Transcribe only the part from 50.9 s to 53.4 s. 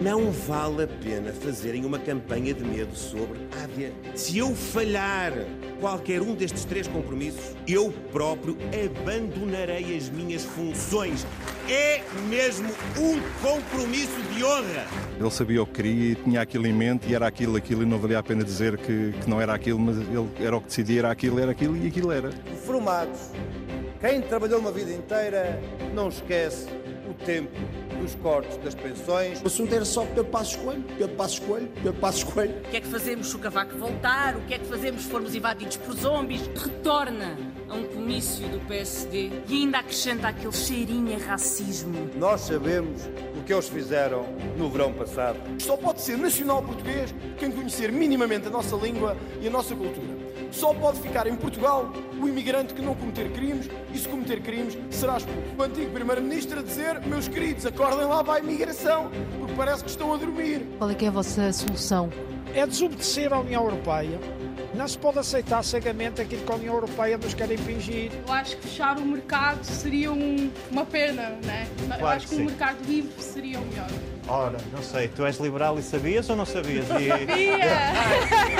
ficar em Portugal o imigrante que não cometer